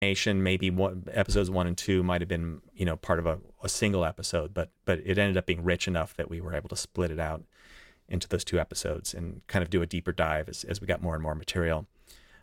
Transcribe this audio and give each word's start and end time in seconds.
Nation, 0.00 0.42
maybe 0.42 0.70
episodes 1.12 1.50
one 1.50 1.66
and 1.66 1.76
two 1.76 2.02
might 2.02 2.20
have 2.20 2.28
been, 2.28 2.60
you 2.72 2.84
know, 2.84 2.96
part 2.96 3.18
of 3.18 3.26
a, 3.26 3.38
a 3.62 3.68
single 3.68 4.04
episode, 4.04 4.54
but 4.54 4.70
but 4.84 5.00
it 5.00 5.18
ended 5.18 5.36
up 5.36 5.46
being 5.46 5.64
rich 5.64 5.88
enough 5.88 6.14
that 6.14 6.30
we 6.30 6.40
were 6.40 6.54
able 6.54 6.68
to 6.68 6.76
split 6.76 7.10
it 7.10 7.18
out 7.18 7.42
into 8.08 8.28
those 8.28 8.44
two 8.44 8.58
episodes 8.60 9.12
and 9.12 9.42
kind 9.48 9.62
of 9.62 9.70
do 9.70 9.82
a 9.82 9.86
deeper 9.86 10.12
dive 10.12 10.48
as, 10.48 10.64
as 10.64 10.80
we 10.80 10.86
got 10.86 11.02
more 11.02 11.14
and 11.14 11.22
more 11.22 11.34
material. 11.34 11.86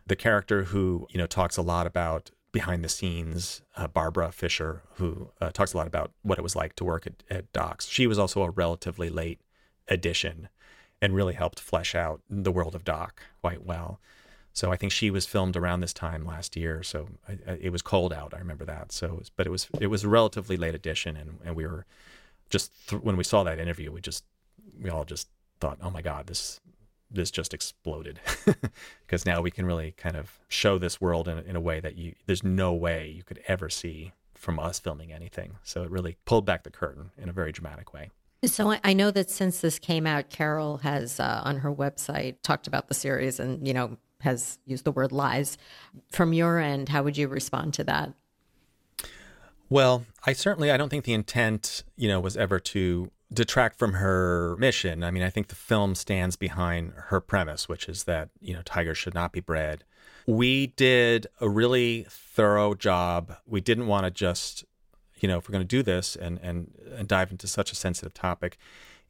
The 0.06 0.16
character 0.16 0.64
who, 0.64 1.06
you 1.10 1.18
know, 1.18 1.26
talks 1.26 1.56
a 1.56 1.62
lot 1.62 1.86
about 1.86 2.30
behind 2.52 2.84
the 2.84 2.88
scenes, 2.88 3.62
uh, 3.76 3.88
Barbara 3.88 4.30
Fisher, 4.32 4.82
who 4.94 5.30
uh, 5.40 5.50
talks 5.50 5.72
a 5.72 5.76
lot 5.76 5.86
about 5.86 6.12
what 6.22 6.38
it 6.38 6.42
was 6.42 6.54
like 6.54 6.76
to 6.76 6.84
work 6.84 7.06
at, 7.06 7.22
at 7.28 7.52
Docs. 7.52 7.88
She 7.88 8.06
was 8.06 8.18
also 8.18 8.42
a 8.42 8.50
relatively 8.50 9.10
late 9.10 9.40
addition 9.88 10.48
and 11.02 11.14
really 11.14 11.34
helped 11.34 11.60
flesh 11.60 11.94
out 11.94 12.20
the 12.30 12.52
world 12.52 12.74
of 12.74 12.84
Doc 12.84 13.22
quite 13.40 13.64
well. 13.64 14.00
So 14.56 14.72
I 14.72 14.76
think 14.76 14.90
she 14.90 15.10
was 15.10 15.26
filmed 15.26 15.54
around 15.54 15.80
this 15.80 15.92
time 15.92 16.24
last 16.24 16.56
year. 16.56 16.82
So 16.82 17.08
I, 17.28 17.32
I, 17.46 17.58
it 17.60 17.72
was 17.72 17.82
cold 17.82 18.10
out. 18.10 18.32
I 18.32 18.38
remember 18.38 18.64
that. 18.64 18.90
So, 18.90 19.20
but 19.36 19.46
it 19.46 19.50
was 19.50 19.68
it 19.78 19.88
was 19.88 20.02
a 20.02 20.08
relatively 20.08 20.56
late 20.56 20.74
edition, 20.74 21.14
and, 21.14 21.38
and 21.44 21.54
we 21.54 21.66
were 21.66 21.84
just 22.48 22.72
th- 22.88 23.02
when 23.02 23.18
we 23.18 23.22
saw 23.22 23.44
that 23.44 23.58
interview, 23.58 23.92
we 23.92 24.00
just 24.00 24.24
we 24.82 24.88
all 24.88 25.04
just 25.04 25.28
thought, 25.60 25.76
oh 25.82 25.90
my 25.90 26.00
god, 26.00 26.26
this 26.26 26.58
this 27.10 27.30
just 27.30 27.52
exploded 27.52 28.18
because 29.06 29.26
now 29.26 29.42
we 29.42 29.50
can 29.50 29.66
really 29.66 29.92
kind 29.92 30.16
of 30.16 30.38
show 30.48 30.78
this 30.78 31.02
world 31.02 31.28
in, 31.28 31.38
in 31.40 31.54
a 31.54 31.60
way 31.60 31.78
that 31.78 31.96
you 31.96 32.14
there's 32.24 32.42
no 32.42 32.72
way 32.72 33.12
you 33.14 33.22
could 33.22 33.42
ever 33.46 33.68
see 33.68 34.12
from 34.32 34.58
us 34.58 34.78
filming 34.78 35.12
anything. 35.12 35.56
So 35.64 35.82
it 35.82 35.90
really 35.90 36.16
pulled 36.24 36.46
back 36.46 36.62
the 36.62 36.70
curtain 36.70 37.10
in 37.18 37.28
a 37.28 37.32
very 37.32 37.52
dramatic 37.52 37.92
way. 37.92 38.10
So 38.46 38.74
I 38.82 38.94
know 38.94 39.10
that 39.10 39.28
since 39.30 39.60
this 39.60 39.78
came 39.78 40.06
out, 40.06 40.30
Carol 40.30 40.78
has 40.78 41.20
uh, 41.20 41.42
on 41.44 41.58
her 41.58 41.74
website 41.74 42.36
talked 42.42 42.66
about 42.66 42.88
the 42.88 42.94
series 42.94 43.38
and 43.38 43.66
you 43.68 43.74
know 43.74 43.98
has 44.20 44.58
used 44.64 44.84
the 44.84 44.92
word 44.92 45.12
lies. 45.12 45.58
From 46.10 46.32
your 46.32 46.58
end, 46.58 46.88
how 46.88 47.02
would 47.02 47.16
you 47.16 47.28
respond 47.28 47.74
to 47.74 47.84
that? 47.84 48.12
Well, 49.68 50.06
I 50.24 50.32
certainly 50.32 50.70
I 50.70 50.76
don't 50.76 50.88
think 50.88 51.04
the 51.04 51.12
intent, 51.12 51.82
you 51.96 52.08
know, 52.08 52.20
was 52.20 52.36
ever 52.36 52.60
to 52.60 53.10
detract 53.32 53.78
from 53.78 53.94
her 53.94 54.56
mission. 54.58 55.02
I 55.02 55.10
mean, 55.10 55.22
I 55.22 55.30
think 55.30 55.48
the 55.48 55.56
film 55.56 55.94
stands 55.94 56.36
behind 56.36 56.92
her 57.08 57.20
premise, 57.20 57.68
which 57.68 57.88
is 57.88 58.04
that, 58.04 58.30
you 58.40 58.54
know, 58.54 58.62
tigers 58.62 58.98
should 58.98 59.14
not 59.14 59.32
be 59.32 59.40
bred. 59.40 59.84
We 60.26 60.68
did 60.68 61.26
a 61.40 61.48
really 61.48 62.06
thorough 62.08 62.74
job. 62.74 63.36
We 63.46 63.60
didn't 63.60 63.88
want 63.88 64.04
to 64.04 64.10
just, 64.10 64.64
you 65.16 65.28
know, 65.28 65.38
if 65.38 65.48
we're 65.48 65.52
going 65.52 65.66
to 65.66 65.76
do 65.76 65.82
this 65.82 66.14
and, 66.14 66.38
and, 66.42 66.72
and 66.96 67.08
dive 67.08 67.32
into 67.32 67.48
such 67.48 67.72
a 67.72 67.76
sensitive 67.76 68.14
topic, 68.14 68.56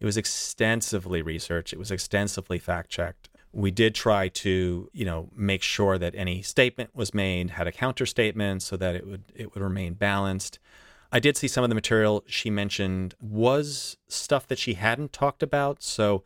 it 0.01 0.07
was 0.07 0.17
extensively 0.17 1.21
researched. 1.21 1.73
It 1.73 1.79
was 1.79 1.91
extensively 1.91 2.59
fact 2.59 2.91
checked 2.91 3.29
we 3.57 3.71
did 3.71 3.95
try 3.95 4.29
to 4.29 4.91
you 4.93 5.05
know 5.05 5.31
make 5.35 5.63
sure 5.63 5.97
that 5.97 6.15
any 6.15 6.43
statement 6.43 6.91
was 6.95 7.15
made 7.15 7.51
had 7.51 7.67
a 7.67 7.73
counter 7.73 8.05
statement 8.05 8.63
so 8.63 8.77
that 8.77 8.95
it 8.95 9.07
would 9.07 9.25
it 9.35 9.55
would 9.55 9.63
remain 9.63 9.95
balanced. 9.95 10.59
I 11.11 11.21
did 11.21 11.37
see 11.39 11.49
some 11.49 11.65
of 11.65 11.71
the 11.71 11.75
material 11.75 12.23
she 12.27 12.51
mentioned 12.51 13.15
was 13.19 13.97
stuff 14.09 14.47
that 14.49 14.59
she 14.59 14.75
hadn't 14.75 15.13
talked 15.13 15.43
about. 15.43 15.83
So 15.83 16.23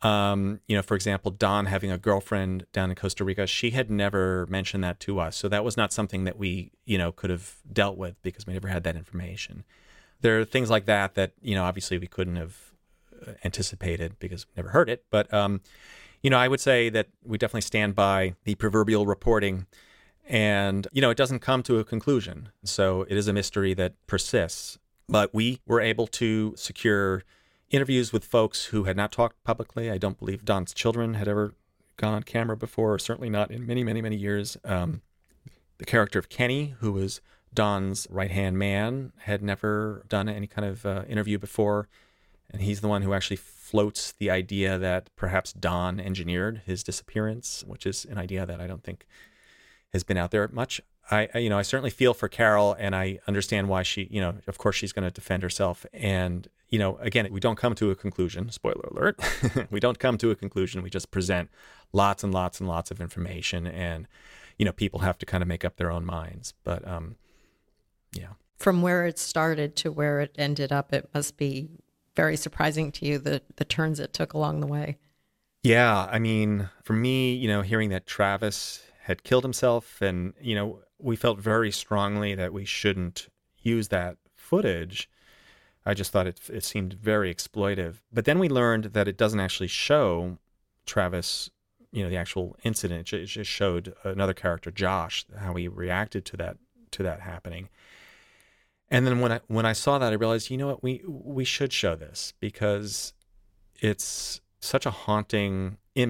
um, 0.00 0.60
you 0.66 0.74
know 0.74 0.80
for 0.80 0.94
example 0.94 1.30
don 1.30 1.66
having 1.66 1.90
a 1.90 1.98
girlfriend 1.98 2.64
down 2.72 2.88
in 2.90 2.96
costa 2.96 3.24
rica 3.24 3.46
she 3.46 3.70
had 3.70 3.90
never 3.90 4.46
mentioned 4.48 4.82
that 4.84 5.00
to 5.00 5.20
us. 5.20 5.36
So 5.36 5.50
that 5.50 5.64
was 5.64 5.76
not 5.76 5.92
something 5.92 6.24
that 6.24 6.38
we 6.38 6.72
you 6.86 6.96
know 6.96 7.12
could 7.12 7.28
have 7.28 7.56
dealt 7.70 7.98
with 7.98 8.20
because 8.22 8.46
we 8.46 8.54
never 8.54 8.68
had 8.68 8.84
that 8.84 8.96
information. 8.96 9.64
There 10.22 10.40
are 10.40 10.46
things 10.46 10.70
like 10.70 10.86
that 10.86 11.14
that 11.16 11.32
you 11.42 11.54
know 11.54 11.64
obviously 11.64 11.98
we 11.98 12.06
couldn't 12.06 12.36
have 12.36 12.56
uh, 13.28 13.32
anticipated 13.44 14.18
because 14.18 14.46
we 14.46 14.52
never 14.56 14.70
heard 14.70 14.88
it. 14.88 15.04
But 15.10 15.32
um, 15.34 15.60
you 16.24 16.30
know, 16.30 16.38
I 16.38 16.48
would 16.48 16.58
say 16.58 16.88
that 16.88 17.08
we 17.22 17.36
definitely 17.36 17.60
stand 17.60 17.94
by 17.94 18.34
the 18.44 18.54
proverbial 18.54 19.04
reporting. 19.04 19.66
And, 20.26 20.88
you 20.90 21.02
know, 21.02 21.10
it 21.10 21.18
doesn't 21.18 21.40
come 21.40 21.62
to 21.64 21.78
a 21.78 21.84
conclusion. 21.84 22.48
So 22.64 23.02
it 23.02 23.16
is 23.18 23.28
a 23.28 23.32
mystery 23.34 23.74
that 23.74 23.92
persists. 24.06 24.78
But 25.06 25.34
we 25.34 25.60
were 25.66 25.82
able 25.82 26.06
to 26.06 26.54
secure 26.56 27.24
interviews 27.68 28.10
with 28.10 28.24
folks 28.24 28.66
who 28.66 28.84
had 28.84 28.96
not 28.96 29.12
talked 29.12 29.44
publicly. 29.44 29.90
I 29.90 29.98
don't 29.98 30.18
believe 30.18 30.46
Don's 30.46 30.72
children 30.72 31.12
had 31.12 31.28
ever 31.28 31.52
gone 31.98 32.14
on 32.14 32.22
camera 32.22 32.56
before, 32.56 32.98
certainly 32.98 33.28
not 33.28 33.50
in 33.50 33.66
many, 33.66 33.84
many, 33.84 34.00
many 34.00 34.16
years. 34.16 34.56
Um, 34.64 35.02
the 35.76 35.84
character 35.84 36.18
of 36.18 36.30
Kenny, 36.30 36.74
who 36.78 36.92
was 36.92 37.20
Don's 37.52 38.06
right 38.08 38.30
hand 38.30 38.58
man, 38.58 39.12
had 39.18 39.42
never 39.42 40.06
done 40.08 40.30
any 40.30 40.46
kind 40.46 40.66
of 40.66 40.86
uh, 40.86 41.02
interview 41.06 41.38
before. 41.38 41.86
And 42.50 42.62
he's 42.62 42.80
the 42.80 42.88
one 42.88 43.02
who 43.02 43.12
actually 43.12 43.36
floats 43.64 44.12
the 44.12 44.30
idea 44.30 44.76
that 44.76 45.08
perhaps 45.16 45.50
Don 45.54 45.98
engineered 45.98 46.60
his 46.66 46.84
disappearance, 46.84 47.64
which 47.66 47.86
is 47.86 48.04
an 48.04 48.18
idea 48.18 48.44
that 48.44 48.60
I 48.60 48.66
don't 48.66 48.84
think 48.84 49.06
has 49.94 50.04
been 50.04 50.18
out 50.18 50.32
there 50.32 50.46
much. 50.48 50.82
I, 51.10 51.30
you 51.38 51.48
know, 51.48 51.58
I 51.58 51.62
certainly 51.62 51.88
feel 51.88 52.12
for 52.12 52.28
Carol, 52.28 52.76
and 52.78 52.94
I 52.94 53.20
understand 53.26 53.70
why 53.70 53.82
she, 53.82 54.06
you 54.10 54.20
know, 54.20 54.34
of 54.46 54.58
course 54.58 54.76
she's 54.76 54.92
going 54.92 55.08
to 55.08 55.10
defend 55.10 55.42
herself. 55.42 55.86
And 55.94 56.46
you 56.68 56.78
know, 56.78 56.98
again, 56.98 57.26
we 57.30 57.40
don't 57.40 57.56
come 57.56 57.74
to 57.76 57.90
a 57.90 57.94
conclusion. 57.94 58.50
Spoiler 58.50 58.86
alert: 58.90 59.18
we 59.70 59.80
don't 59.80 59.98
come 59.98 60.18
to 60.18 60.30
a 60.30 60.36
conclusion. 60.36 60.82
We 60.82 60.90
just 60.90 61.10
present 61.10 61.48
lots 61.94 62.22
and 62.22 62.34
lots 62.34 62.60
and 62.60 62.68
lots 62.68 62.90
of 62.90 63.00
information, 63.00 63.66
and 63.66 64.06
you 64.58 64.66
know, 64.66 64.72
people 64.72 65.00
have 65.00 65.16
to 65.18 65.26
kind 65.26 65.42
of 65.42 65.48
make 65.48 65.64
up 65.64 65.76
their 65.76 65.90
own 65.90 66.04
minds. 66.04 66.52
But 66.64 66.86
um, 66.86 67.16
yeah. 68.12 68.34
From 68.58 68.82
where 68.82 69.06
it 69.06 69.18
started 69.18 69.74
to 69.76 69.90
where 69.90 70.20
it 70.20 70.34
ended 70.36 70.70
up, 70.70 70.92
it 70.92 71.08
must 71.14 71.38
be 71.38 71.70
very 72.16 72.36
surprising 72.36 72.92
to 72.92 73.06
you 73.06 73.18
the 73.18 73.42
the 73.56 73.64
turns 73.64 74.00
it 74.00 74.12
took 74.12 74.32
along 74.32 74.60
the 74.60 74.66
way. 74.66 74.98
Yeah, 75.62 76.08
I 76.10 76.18
mean, 76.18 76.68
for 76.82 76.92
me, 76.92 77.34
you 77.34 77.48
know, 77.48 77.62
hearing 77.62 77.88
that 77.88 78.06
Travis 78.06 78.82
had 79.02 79.24
killed 79.24 79.44
himself, 79.44 80.00
and 80.02 80.34
you 80.40 80.54
know, 80.54 80.80
we 80.98 81.16
felt 81.16 81.38
very 81.38 81.70
strongly 81.70 82.34
that 82.34 82.52
we 82.52 82.64
shouldn't 82.64 83.28
use 83.62 83.88
that 83.88 84.16
footage. 84.36 85.08
I 85.86 85.94
just 85.94 86.12
thought 86.12 86.26
it 86.26 86.40
it 86.50 86.64
seemed 86.64 86.94
very 86.94 87.34
exploitive. 87.34 87.96
But 88.12 88.24
then 88.24 88.38
we 88.38 88.48
learned 88.48 88.84
that 88.92 89.08
it 89.08 89.16
doesn't 89.16 89.40
actually 89.40 89.68
show 89.68 90.38
Travis, 90.86 91.50
you 91.92 92.02
know, 92.02 92.10
the 92.10 92.16
actual 92.16 92.56
incident. 92.62 93.12
It 93.12 93.26
just 93.26 93.50
showed 93.50 93.94
another 94.04 94.34
character, 94.34 94.70
Josh, 94.70 95.26
how 95.36 95.54
he 95.54 95.68
reacted 95.68 96.24
to 96.26 96.36
that 96.38 96.58
to 96.92 97.02
that 97.02 97.20
happening. 97.20 97.68
And 98.90 99.06
then 99.06 99.20
when 99.20 99.32
I 99.32 99.40
when 99.46 99.66
I 99.66 99.72
saw 99.72 99.98
that, 99.98 100.12
I 100.12 100.16
realized, 100.16 100.50
you 100.50 100.56
know 100.56 100.66
what, 100.66 100.82
we 100.82 101.02
we 101.06 101.44
should 101.44 101.72
show 101.72 101.96
this 101.96 102.34
because 102.40 103.12
it's 103.80 104.40
such 104.60 104.86
a 104.86 104.90
haunting 104.90 105.78
image 105.94 106.02